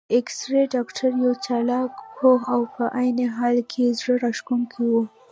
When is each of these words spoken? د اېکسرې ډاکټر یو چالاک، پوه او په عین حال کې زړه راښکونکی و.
د 0.03 0.03
اېکسرې 0.15 0.63
ډاکټر 0.73 1.11
یو 1.23 1.33
چالاک، 1.45 1.93
پوه 2.15 2.39
او 2.53 2.61
په 2.73 2.83
عین 2.99 3.19
حال 3.37 3.57
کې 3.71 3.83
زړه 3.99 4.13
راښکونکی 4.23 4.83
و. 4.91 4.93